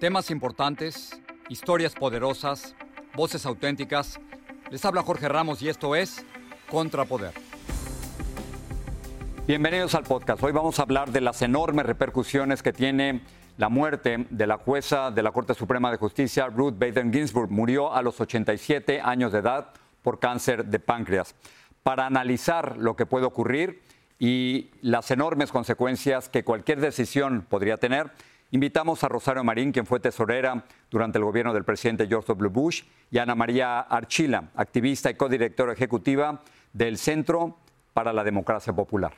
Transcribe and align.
Temas 0.00 0.30
importantes, 0.30 1.20
historias 1.48 1.92
poderosas, 1.92 2.76
voces 3.16 3.44
auténticas. 3.44 4.20
Les 4.70 4.84
habla 4.84 5.02
Jorge 5.02 5.28
Ramos 5.28 5.60
y 5.60 5.68
esto 5.68 5.96
es 5.96 6.24
Contrapoder. 6.70 7.32
Bienvenidos 9.48 9.96
al 9.96 10.04
podcast. 10.04 10.40
Hoy 10.44 10.52
vamos 10.52 10.78
a 10.78 10.82
hablar 10.82 11.10
de 11.10 11.20
las 11.20 11.42
enormes 11.42 11.84
repercusiones 11.84 12.62
que 12.62 12.72
tiene 12.72 13.22
la 13.56 13.68
muerte 13.70 14.28
de 14.30 14.46
la 14.46 14.58
jueza 14.58 15.10
de 15.10 15.24
la 15.24 15.32
Corte 15.32 15.54
Suprema 15.54 15.90
de 15.90 15.96
Justicia, 15.96 16.46
Ruth 16.46 16.78
Bader 16.78 17.10
Ginsburg. 17.10 17.50
Murió 17.50 17.92
a 17.92 18.00
los 18.00 18.20
87 18.20 19.00
años 19.00 19.32
de 19.32 19.40
edad 19.40 19.70
por 20.02 20.20
cáncer 20.20 20.66
de 20.66 20.78
páncreas. 20.78 21.34
Para 21.82 22.06
analizar 22.06 22.76
lo 22.76 22.94
que 22.94 23.04
puede 23.04 23.26
ocurrir 23.26 23.82
y 24.20 24.70
las 24.80 25.10
enormes 25.10 25.50
consecuencias 25.50 26.28
que 26.28 26.44
cualquier 26.44 26.78
decisión 26.78 27.44
podría 27.48 27.78
tener, 27.78 28.12
Invitamos 28.50 29.04
a 29.04 29.08
Rosario 29.08 29.44
Marín, 29.44 29.72
quien 29.72 29.84
fue 29.84 30.00
tesorera 30.00 30.64
durante 30.90 31.18
el 31.18 31.24
gobierno 31.24 31.52
del 31.52 31.64
presidente 31.64 32.06
George 32.06 32.28
W. 32.28 32.48
Bush, 32.48 32.82
y 33.10 33.18
a 33.18 33.24
Ana 33.24 33.34
María 33.34 33.80
Archila, 33.80 34.48
activista 34.54 35.10
y 35.10 35.14
codirectora 35.14 35.74
ejecutiva 35.74 36.42
del 36.72 36.96
Centro 36.96 37.58
para 37.92 38.12
la 38.12 38.24
Democracia 38.24 38.72
Popular. 38.72 39.12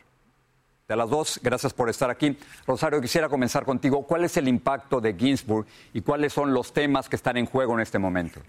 De 0.89 0.97
las 0.97 1.09
dos, 1.09 1.39
gracias 1.41 1.73
por 1.73 1.89
estar 1.89 2.11
aquí. 2.11 2.37
Rosario, 2.67 3.01
quisiera 3.01 3.29
comenzar 3.29 3.65
contigo. 3.65 4.05
¿Cuál 4.05 4.25
es 4.25 4.37
el 4.37 4.49
impacto 4.49 5.01
de 5.01 5.15
Ginsburg 5.15 5.65
y 5.93 6.01
cuáles 6.01 6.33
son 6.33 6.53
los 6.53 6.73
temas 6.73 7.09
que 7.09 7.15
están 7.15 7.37
en 7.37 7.47
juego 7.47 7.75
en 7.75 7.81
este 7.81 8.01
momento? 8.01 8.41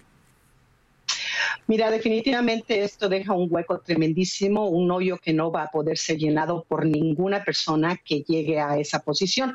Mira, 1.67 1.89
definitivamente 1.91 2.83
esto 2.83 3.09
deja 3.09 3.33
un 3.33 3.47
hueco 3.49 3.79
tremendísimo, 3.79 4.67
un 4.67 4.91
hoyo 4.91 5.17
que 5.17 5.33
no 5.33 5.51
va 5.51 5.63
a 5.63 5.71
poder 5.71 5.97
ser 5.97 6.17
llenado 6.17 6.65
por 6.67 6.85
ninguna 6.85 7.43
persona 7.43 7.97
que 8.03 8.21
llegue 8.21 8.59
a 8.59 8.77
esa 8.77 8.99
posición. 8.99 9.53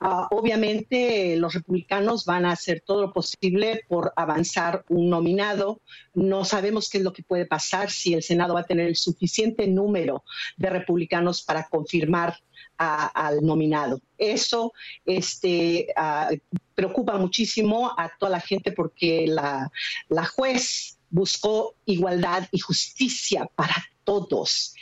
Ah, 0.00 0.28
obviamente 0.30 1.36
los 1.36 1.54
republicanos 1.54 2.24
van 2.24 2.46
a 2.46 2.52
hacer 2.52 2.82
todo 2.84 3.02
lo 3.02 3.12
posible 3.12 3.84
por 3.88 4.12
avanzar 4.16 4.84
un 4.88 5.10
nominado. 5.10 5.80
No 6.14 6.44
sabemos 6.44 6.88
qué 6.88 6.98
es 6.98 7.04
lo 7.04 7.12
que 7.12 7.22
puede 7.22 7.46
pasar 7.46 7.90
si 7.90 8.14
el 8.14 8.22
Senado 8.22 8.54
va 8.54 8.60
a 8.60 8.66
tener 8.66 8.86
el 8.86 8.96
suficiente 8.96 9.66
número 9.66 10.24
de 10.56 10.70
republicanos 10.70 11.42
para 11.42 11.68
confirmar 11.68 12.36
al 12.78 13.44
nominado. 13.44 14.00
Eso 14.16 14.72
este, 15.04 15.88
ah, 15.96 16.30
preocupa 16.74 17.18
muchísimo 17.18 17.92
a 17.96 18.10
toda 18.18 18.30
la 18.30 18.40
gente 18.40 18.72
porque 18.72 19.26
la, 19.26 19.70
la 20.08 20.24
juez 20.24 20.97
buscó 21.10 21.74
igualdad 21.84 22.48
y 22.50 22.58
justicia 22.58 23.48
para 23.54 23.74
todos. 24.08 24.74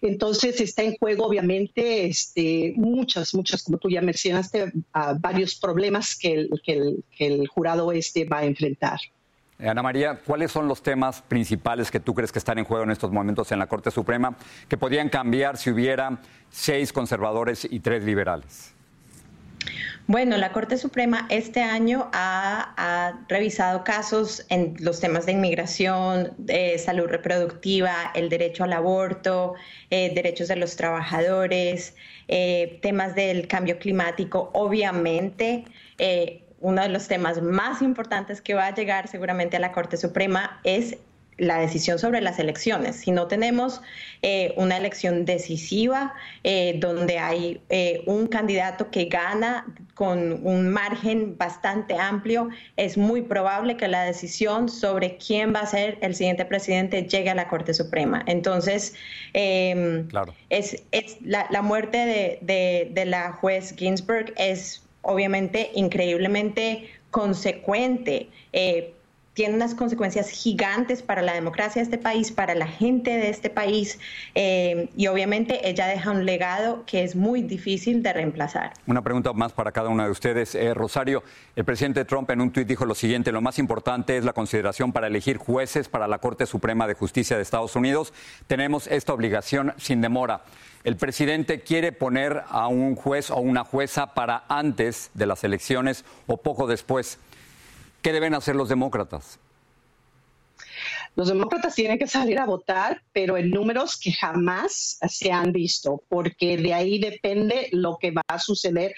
Entonces 0.00 0.60
está 0.60 0.82
en 0.82 0.96
juego, 0.96 1.26
obviamente, 1.26 2.06
este, 2.06 2.72
muchas, 2.76 3.34
muchas, 3.34 3.62
como 3.62 3.76
tú 3.76 3.90
ya 3.90 4.00
mencionaste, 4.00 4.72
varios 5.20 5.54
problemas 5.56 6.16
que 6.16 6.32
el, 6.32 6.62
que, 6.64 6.96
el, 7.26 7.46
jurado 7.48 7.92
este 7.92 8.24
va 8.24 8.38
a 8.38 8.44
enfrentar. 8.44 8.98
Ana 9.58 9.82
María, 9.82 10.18
¿cuáles 10.24 10.50
son 10.50 10.66
los 10.66 10.82
temas 10.82 11.22
principales 11.22 11.90
que 11.90 12.00
tú 12.00 12.14
crees 12.14 12.32
que 12.32 12.38
están 12.38 12.58
en 12.58 12.64
juego 12.64 12.82
en 12.82 12.90
estos 12.90 13.12
momentos 13.12 13.52
en 13.52 13.58
la 13.58 13.68
Corte 13.68 13.90
Suprema 13.90 14.36
que 14.68 14.76
podrían 14.76 15.08
cambiar 15.08 15.56
si 15.56 15.70
hubiera 15.70 16.20
seis 16.50 16.92
conservadores 16.92 17.68
y 17.70 17.78
tres 17.78 18.02
liberales? 18.02 18.74
Bueno, 20.08 20.36
la 20.36 20.52
Corte 20.52 20.76
Suprema 20.78 21.26
este 21.30 21.62
año 21.62 22.10
ha, 22.12 23.20
revisado 23.28 23.84
casos 23.84 24.44
en 24.48 24.74
los 24.80 25.00
temas 25.00 25.26
de 25.26 25.32
inmigración, 25.32 26.34
salud 26.78 27.06
reproductiva, 27.06 28.10
el 28.14 28.28
derecho 28.28 28.64
al 28.64 28.72
aborto, 28.72 29.54
eh, 29.90 30.12
derechos 30.14 30.48
de 30.48 30.56
los 30.56 30.76
trabajadores, 30.76 31.94
eh, 32.28 32.78
temas 32.82 33.14
del 33.14 33.46
cambio 33.46 33.78
climático. 33.78 34.50
Obviamente, 34.54 35.64
eh, 35.98 36.42
uno 36.60 36.82
de 36.82 36.88
los 36.88 37.08
temas 37.08 37.40
más 37.40 37.80
importantes 37.80 38.40
que 38.40 38.54
va 38.54 38.66
a 38.66 38.74
llegar 38.74 39.08
seguramente 39.08 39.56
a 39.56 39.60
la 39.60 39.72
Corte 39.72 39.96
Suprema 39.96 40.60
es 40.64 40.98
la 41.42 41.58
decisión 41.58 41.98
sobre 41.98 42.20
las 42.20 42.38
elecciones. 42.38 42.96
Si 42.96 43.10
no 43.10 43.26
tenemos 43.26 43.82
eh, 44.22 44.54
una 44.56 44.76
elección 44.76 45.24
decisiva 45.24 46.14
eh, 46.44 46.76
donde 46.78 47.18
hay 47.18 47.60
eh, 47.68 48.02
un 48.06 48.28
candidato 48.28 48.90
que 48.90 49.06
gana 49.06 49.66
con 49.94 50.46
un 50.46 50.68
margen 50.68 51.36
bastante 51.36 51.98
amplio, 51.98 52.48
es 52.76 52.96
muy 52.96 53.22
probable 53.22 53.76
que 53.76 53.88
la 53.88 54.04
decisión 54.04 54.68
sobre 54.68 55.16
quién 55.16 55.52
va 55.52 55.60
a 55.60 55.66
ser 55.66 55.98
el 56.00 56.14
siguiente 56.14 56.44
presidente 56.44 57.02
llegue 57.02 57.30
a 57.30 57.34
la 57.34 57.48
Corte 57.48 57.74
Suprema. 57.74 58.22
Entonces, 58.26 58.94
em, 59.32 60.08
es, 60.48 60.76
la, 61.22 61.62
muerte 61.62 62.38
de, 62.40 62.88
de 62.90 63.04
la 63.04 63.32
juez 63.32 63.74
Ginsburg 63.76 64.32
es 64.36 64.84
obviamente 65.02 65.70
increíblemente 65.74 66.88
consecuente 67.10 68.28
tiene 69.34 69.54
unas 69.54 69.74
consecuencias 69.74 70.28
gigantes 70.30 71.02
para 71.02 71.22
la 71.22 71.32
democracia 71.32 71.80
de 71.80 71.84
este 71.84 71.98
país, 71.98 72.30
para 72.32 72.54
la 72.54 72.66
gente 72.66 73.10
de 73.12 73.30
este 73.30 73.48
país 73.48 73.98
eh, 74.34 74.90
y 74.96 75.06
obviamente 75.06 75.68
ella 75.68 75.86
deja 75.86 76.10
un 76.10 76.26
legado 76.26 76.84
que 76.86 77.02
es 77.02 77.16
muy 77.16 77.42
difícil 77.42 78.02
de 78.02 78.12
reemplazar. 78.12 78.74
Una 78.86 79.02
pregunta 79.02 79.32
más 79.32 79.52
para 79.52 79.72
cada 79.72 79.88
uno 79.88 80.04
de 80.04 80.10
ustedes. 80.10 80.54
Eh, 80.54 80.74
Rosario, 80.74 81.22
el 81.56 81.64
presidente 81.64 82.04
Trump 82.04 82.30
en 82.30 82.40
un 82.40 82.52
tuit 82.52 82.68
dijo 82.68 82.84
lo 82.84 82.94
siguiente, 82.94 83.32
lo 83.32 83.40
más 83.40 83.58
importante 83.58 84.16
es 84.16 84.24
la 84.24 84.34
consideración 84.34 84.92
para 84.92 85.06
elegir 85.06 85.38
jueces 85.38 85.88
para 85.88 86.06
la 86.08 86.18
Corte 86.18 86.46
Suprema 86.46 86.86
de 86.86 86.94
Justicia 86.94 87.36
de 87.36 87.42
Estados 87.42 87.74
Unidos. 87.74 88.12
Tenemos 88.46 88.86
esta 88.86 89.14
obligación 89.14 89.72
sin 89.78 90.00
demora. 90.02 90.42
El 90.84 90.96
presidente 90.96 91.60
quiere 91.60 91.92
poner 91.92 92.42
a 92.48 92.66
un 92.66 92.96
juez 92.96 93.30
o 93.30 93.36
una 93.36 93.64
jueza 93.64 94.14
para 94.14 94.44
antes 94.48 95.10
de 95.14 95.26
las 95.26 95.44
elecciones 95.44 96.04
o 96.26 96.38
poco 96.38 96.66
después. 96.66 97.18
¿Qué 98.02 98.12
deben 98.12 98.34
hacer 98.34 98.56
los 98.56 98.68
demócratas? 98.68 99.38
Los 101.14 101.28
demócratas 101.28 101.74
tienen 101.74 101.98
que 101.98 102.06
salir 102.06 102.38
a 102.38 102.46
votar, 102.46 103.02
pero 103.12 103.36
en 103.36 103.50
números 103.50 103.98
que 103.98 104.12
jamás 104.12 104.98
se 105.06 105.30
han 105.30 105.52
visto, 105.52 106.02
porque 106.08 106.56
de 106.56 106.72
ahí 106.72 106.98
depende 106.98 107.68
lo 107.72 107.98
que 108.00 108.10
va 108.10 108.22
a 108.26 108.38
suceder 108.38 108.94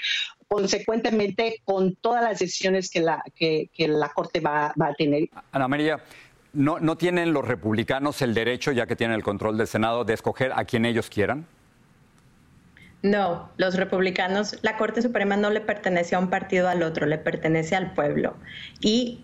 consecuentemente 0.46 1.60
con 1.64 1.96
todas 1.96 2.22
las 2.22 2.38
decisiones 2.38 2.88
que 2.88 3.00
la, 3.00 3.22
que, 3.34 3.68
la 3.76 4.08
Corte 4.10 4.40
va, 4.40 4.72
va, 4.80 4.88
a 4.88 4.94
tener. 4.94 5.28
Ana 5.50 5.66
María, 5.66 6.04
¿no, 6.52 6.78
¿no 6.78 6.96
tienen 6.96 7.32
los 7.32 7.44
republicanos 7.44 8.22
el 8.22 8.32
derecho, 8.32 8.70
ya 8.70 8.86
que 8.86 8.94
tienen 8.94 9.16
el 9.16 9.24
control 9.24 9.58
del 9.58 9.66
Senado, 9.66 10.04
de 10.04 10.14
escoger 10.14 10.52
a 10.54 10.64
quien 10.64 10.84
ellos 10.84 11.10
quieran? 11.10 11.46
No, 13.04 13.50
los 13.58 13.74
republicanos, 13.76 14.56
la 14.62 14.78
Corte 14.78 15.02
Suprema 15.02 15.36
no 15.36 15.50
le 15.50 15.60
pertenece 15.60 16.14
a 16.14 16.18
un 16.18 16.30
partido 16.30 16.70
al 16.70 16.82
otro, 16.82 17.04
le 17.04 17.18
pertenece 17.18 17.76
al 17.76 17.92
pueblo. 17.92 18.34
Y 18.80 19.20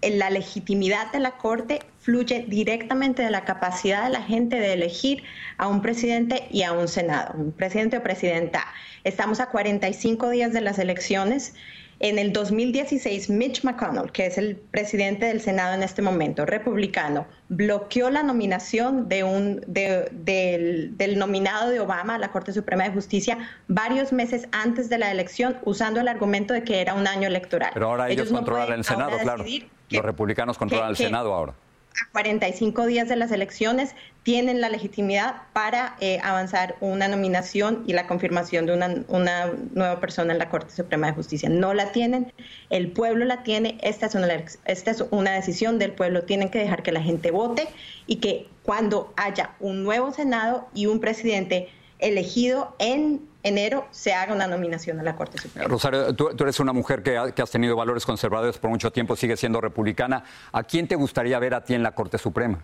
la 0.00 0.30
legitimidad 0.30 1.12
de 1.12 1.20
la 1.20 1.32
Corte 1.32 1.80
fluye 1.98 2.46
directamente 2.48 3.22
de 3.22 3.30
la 3.30 3.44
capacidad 3.44 4.04
de 4.04 4.10
la 4.10 4.22
gente 4.22 4.58
de 4.58 4.72
elegir 4.72 5.22
a 5.58 5.68
un 5.68 5.82
presidente 5.82 6.48
y 6.50 6.62
a 6.62 6.72
un 6.72 6.88
Senado, 6.88 7.34
un 7.34 7.52
presidente 7.52 7.98
o 7.98 8.02
presidenta. 8.02 8.64
Estamos 9.04 9.38
a 9.40 9.50
45 9.50 10.30
días 10.30 10.54
de 10.54 10.62
las 10.62 10.78
elecciones 10.78 11.54
en 12.00 12.18
el 12.18 12.32
2016, 12.32 13.28
Mitch 13.28 13.62
McConnell, 13.62 14.10
que 14.10 14.24
es 14.24 14.38
el 14.38 14.56
presidente 14.56 15.26
del 15.26 15.42
Senado 15.42 15.74
en 15.74 15.82
este 15.82 16.00
momento, 16.00 16.46
republicano, 16.46 17.26
bloqueó 17.50 18.08
la 18.08 18.22
nominación 18.22 19.08
de 19.08 19.22
un, 19.22 19.60
del, 19.66 21.18
nominado 21.18 21.70
de 21.70 21.78
Obama 21.78 22.14
a 22.14 22.18
la 22.18 22.32
Corte 22.32 22.54
Suprema 22.54 22.84
de 22.84 22.90
Justicia 22.90 23.36
varios 23.68 24.12
meses 24.12 24.48
antes 24.50 24.88
de 24.88 24.96
la 24.96 25.10
elección, 25.10 25.58
usando 25.64 26.00
el 26.00 26.08
argumento 26.08 26.54
de 26.54 26.64
que 26.64 26.80
era 26.80 26.94
un 26.94 27.06
año 27.06 27.28
electoral. 27.28 27.70
Pero 27.74 27.90
ahora 27.90 28.08
ellos, 28.08 28.30
controlan 28.30 28.72
el 28.72 28.84
Senado, 28.84 29.18
claro. 29.22 29.44
Los 29.90 30.04
republicanos 30.04 30.56
controlan 30.56 30.90
el 30.90 30.96
Senado 30.96 31.34
ahora 31.34 31.54
a 31.90 32.10
45 32.12 32.86
días 32.86 33.08
de 33.08 33.16
las 33.16 33.32
elecciones 33.32 33.94
tienen 34.22 34.60
la 34.60 34.68
legitimidad 34.68 35.42
para 35.52 35.96
eh, 36.00 36.20
avanzar 36.22 36.76
una 36.80 37.08
nominación 37.08 37.84
y 37.86 37.94
la 37.94 38.06
confirmación 38.06 38.66
de 38.66 38.74
una, 38.74 39.52
nueva 39.74 40.00
persona 40.00 40.32
en 40.32 40.38
la 40.38 40.48
Corte 40.48 40.74
Suprema 40.74 41.08
de 41.08 41.14
Justicia. 41.14 41.48
No 41.48 41.74
la 41.74 41.92
tienen, 41.92 42.32
el 42.68 42.92
pueblo 42.92 43.24
la 43.24 43.42
tiene, 43.42 43.78
esta 43.82 44.06
es, 44.06 44.14
una, 44.14 44.28
esta 44.66 44.90
es 44.90 45.04
una 45.10 45.32
decisión 45.32 45.78
del 45.78 45.92
pueblo, 45.92 46.24
tienen 46.24 46.50
que 46.50 46.58
dejar 46.58 46.82
que 46.82 46.92
la 46.92 47.02
gente 47.02 47.30
vote 47.30 47.68
y 48.06 48.16
que 48.16 48.46
cuando 48.62 49.12
haya 49.16 49.54
un 49.58 49.82
nuevo 49.82 50.12
Senado 50.12 50.68
y 50.74 50.86
un 50.86 51.00
presidente 51.00 51.68
elegido 51.98 52.74
en 52.78 53.29
enero 53.42 53.88
se 53.90 54.12
haga 54.12 54.34
una 54.34 54.46
nominación 54.46 55.00
a 55.00 55.02
la 55.02 55.16
Corte 55.16 55.38
Suprema. 55.38 55.68
Rosario, 55.68 56.14
tú, 56.14 56.30
eres 56.40 56.60
una 56.60 56.72
mujer 56.72 57.02
que, 57.02 57.16
has 57.16 57.50
tenido 57.50 57.76
valores 57.76 58.04
conservadores 58.04 58.58
por 58.58 58.70
mucho 58.70 58.90
tiempo, 58.90 59.16
sigue 59.16 59.36
siendo 59.36 59.60
republicana. 59.60 60.24
¿A 60.52 60.62
quién 60.62 60.86
te 60.86 60.96
gustaría 60.96 61.38
ver 61.38 61.54
a 61.54 61.64
ti 61.64 61.74
en 61.74 61.82
la 61.82 61.92
Corte 61.94 62.18
Suprema? 62.18 62.62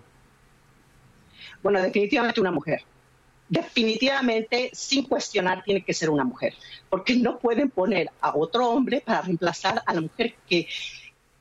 Bueno, 1.63 1.81
definitivamente 1.81 2.41
una 2.41 2.53
mujer. 2.53 2.83
Definitivamente, 3.49 4.71
sin 4.73 5.05
cuestionar, 5.05 5.63
tiene 5.63 5.83
que 5.83 5.95
ser 5.95 6.11
una 6.11 6.25
mujer, 6.25 6.55
porque 6.91 7.15
no 7.17 7.39
pueden 7.39 7.71
poner 7.71 8.11
a 8.21 8.37
otro 8.37 8.69
hombre 8.69 9.03
para 9.05 9.23
reemplazar 9.23 9.83
a 9.87 9.95
la 9.95 10.01
mujer 10.01 10.35
que, 10.49 10.67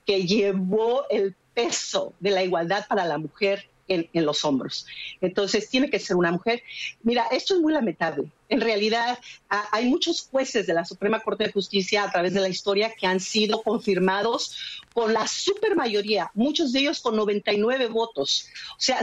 que 0.05 0.25
llevó 0.25 1.05
el 1.09 1.35
peso 1.53 2.13
de 2.19 2.31
la 2.31 2.43
igualdad 2.43 2.85
para 2.87 3.05
la 3.05 3.17
mujer 3.17 3.67
en, 3.87 4.07
en, 4.13 4.25
los 4.25 4.45
hombros. 4.45 4.85
Entonces, 5.19 5.67
tiene 5.67 5.89
que 5.89 5.99
ser 5.99 6.15
una 6.15 6.31
mujer. 6.31 6.61
Mira, 7.01 7.25
esto 7.31 7.55
es 7.55 7.61
muy 7.61 7.73
lamentable 7.73 8.29
en 8.49 8.61
realidad 8.61 9.19
hay 9.49 9.85
muchos 9.85 10.27
jueces 10.29 10.67
de 10.67 10.73
la 10.73 10.85
Suprema 10.85 11.19
Corte 11.19 11.45
de 11.45 11.51
Justicia 11.51 12.03
a 12.03 12.11
través 12.11 12.33
de 12.33 12.41
la 12.41 12.49
historia 12.49 12.93
que 12.93 13.07
han 13.07 13.19
sido 13.19 13.61
confirmados 13.61 14.55
con 14.93 15.13
la 15.13 15.27
supermayoría, 15.27 16.31
muchos 16.35 16.71
de 16.71 16.79
ellos 16.79 17.01
con 17.01 17.17
99 17.17 17.87
votos. 17.87 18.47
O 18.77 18.79
sea, 18.79 19.01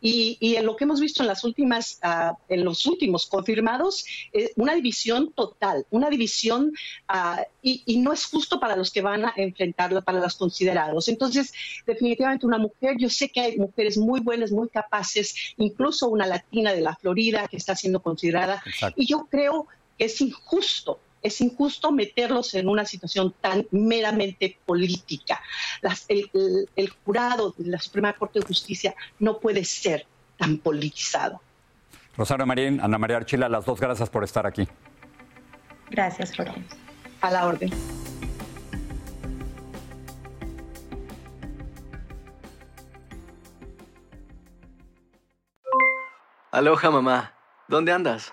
y, 0.00 0.54
en 0.56 0.64
lo 0.64 0.76
que 0.76 0.84
hemos 0.84 1.00
visto 1.00 1.22
en 1.22 1.26
las 1.26 1.42
últimas, 1.42 1.98
ah, 2.02 2.36
en 2.48 2.64
los 2.64 2.86
últimos 2.86 3.26
confirmados, 3.26 4.04
eh, 4.32 4.52
una 4.54 4.74
división 4.76 5.32
total, 5.32 5.86
una 5.90 6.08
división, 6.08 6.72
ah, 7.08 7.42
y, 7.62 7.82
y, 7.84 7.98
no 7.98 8.12
es 8.12 8.26
justo 8.26 8.60
para 8.60 8.76
los 8.76 8.92
que 8.92 9.00
van 9.02 9.24
a 9.24 9.32
enfrentarla, 9.36 10.02
para 10.02 10.20
los 10.20 10.36
considerados. 10.36 11.08
Entonces, 11.08 11.52
definitivamente 11.84 12.46
una 12.46 12.58
mujer, 12.58 12.96
yo 12.98 13.10
sé 13.10 13.28
que 13.28 13.40
hay 13.40 13.56
mujeres 13.58 13.98
muy 13.98 14.20
buenas, 14.20 14.52
muy 14.52 14.68
capaces, 14.68 15.34
incluso 15.56 16.08
una 16.08 16.26
latina 16.26 16.72
de 16.72 16.80
la 16.80 16.94
Florida 16.94 17.48
que 17.48 17.56
está 17.56 17.74
siendo 17.74 18.00
considerada 18.00 18.62
y 18.96 19.06
yo 19.06 19.26
creo 19.30 19.66
que 19.96 20.04
es 20.06 20.20
injusto 20.20 21.00
es 21.24 21.40
injusto 21.40 21.90
meterlos 21.90 22.54
en 22.54 22.68
una 22.68 22.84
situación 22.84 23.34
tan 23.40 23.66
meramente 23.70 24.58
política. 24.66 25.40
el, 26.08 26.90
jurado 27.02 27.54
de 27.56 27.70
la 27.70 27.78
Suprema 27.78 28.12
Corte 28.12 28.40
de 28.40 28.46
Justicia 28.46 28.94
no 29.18 29.40
puede 29.40 29.64
ser 29.64 30.06
tan 30.36 30.58
politizado. 30.58 31.40
Rosario 32.16 32.44
Marín, 32.46 32.78
Ana 32.80 32.98
María 32.98 33.16
Archila, 33.16 33.48
las 33.48 33.64
dos 33.64 33.80
gracias 33.80 34.10
por 34.10 34.22
estar 34.22 34.46
aquí. 34.46 34.68
Gracias, 35.90 36.36
Jorge. 36.36 36.62
A 37.22 37.30
la 37.30 37.46
orden. 37.46 37.70
Aloha, 46.52 46.90
mamá. 46.90 47.32
¿Dónde 47.66 47.92
andas? 47.92 48.32